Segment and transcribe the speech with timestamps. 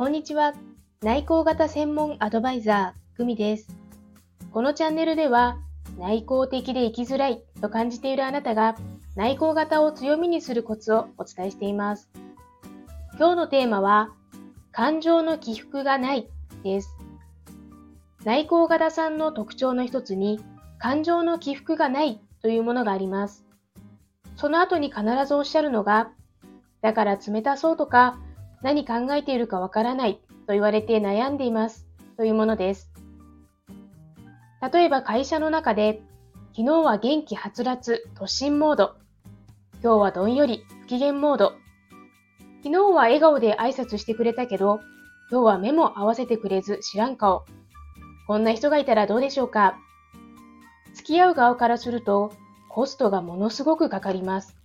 [0.00, 0.54] こんにちは。
[1.02, 3.68] 内向型専門アドバイザー、グミです。
[4.50, 5.58] このチャンネルでは、
[5.98, 8.76] 内向的で生きづらいと感じているあなたが、
[9.14, 12.08] 内向型を強みにするコツをお伝えしています。
[13.18, 14.14] 今日のテーマは、
[14.72, 16.30] 感情の起伏がない
[16.64, 16.96] です。
[18.24, 20.40] 内向型さんの特徴の一つに、
[20.78, 23.44] 感情の起伏がないというものがあります。
[24.36, 26.10] その後に必ずおっしゃるのが、
[26.80, 28.18] だから冷たそうとか、
[28.62, 32.90] 何考えているかわからないと言われて悩んでいますというものです。
[34.72, 36.02] 例えば会社の中で、
[36.54, 38.96] 昨日は元気はつらつ突進モード、
[39.82, 41.54] 今日はどんより不機嫌モード、
[42.62, 44.80] 昨日は笑顔で挨拶してくれたけど、
[45.30, 47.46] 今日は目も合わせてくれず知らん顔。
[48.26, 49.78] こんな人がいたらどうでしょうか
[50.92, 52.32] 付き合う側からすると、
[52.68, 54.58] コストがものすごくかかります。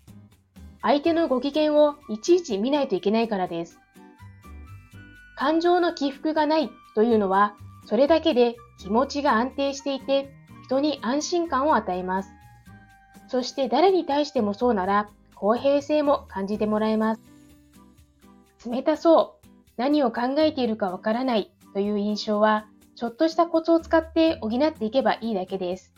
[0.86, 3.80] 相手のご機嫌をいちいち見ないといけないからです。
[5.36, 7.56] 感情の起伏がないというのは、
[7.86, 10.32] それだけで気持ちが安定していて、
[10.66, 12.30] 人に安心感を与えます。
[13.30, 17.22] そして誰に対してもそうなら、公平性も感じてもらえます。
[18.70, 25.96] 冷たそう、何を考えているかわからないという印象は、ちょっとしたコツを使って補っていけばいいだけです。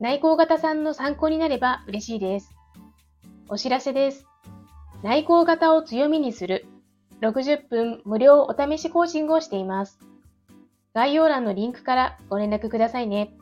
[0.00, 2.55] 内向型さんの参考になれば嬉しいです。
[3.48, 4.26] お知らせです。
[5.02, 6.66] 内向型を強みにする
[7.20, 10.00] 60分無料お試しコーチングをしています。
[10.94, 13.32] 概要欄のリンクからご連絡くださいね。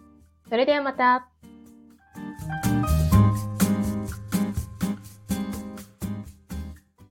[0.48, 1.28] それではまた。